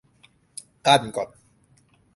[0.85, 1.29] กันก่อน